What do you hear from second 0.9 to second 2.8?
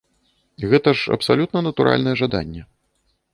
ж абсалютна натуральнае жаданне.